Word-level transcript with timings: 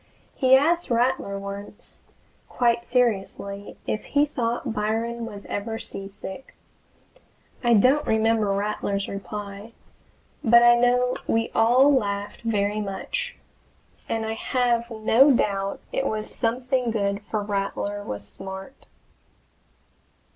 He 0.33 0.55
asked 0.55 0.89
Rattler 0.89 1.37
once, 1.37 1.99
quite 2.49 2.87
seriously, 2.87 3.77
if 3.85 4.03
he 4.03 4.25
thought 4.25 4.73
Byron 4.73 5.27
was 5.27 5.45
ever 5.45 5.77
seasick. 5.77 6.55
I 7.63 7.75
don't 7.75 8.07
remember 8.07 8.51
Rattler's 8.51 9.07
reply, 9.07 9.73
but 10.43 10.63
I 10.63 10.73
know 10.73 11.17
we 11.27 11.51
all 11.53 11.93
laughed 11.93 12.41
very 12.41 12.81
much, 12.81 13.37
and 14.09 14.25
I 14.25 14.33
have 14.33 14.89
no 14.89 15.29
doubt 15.29 15.81
it 15.91 16.07
was 16.07 16.33
something 16.33 16.89
good 16.89 17.21
for 17.29 17.43
Rattler 17.43 18.03
was 18.03 18.27
smart. 18.27 18.87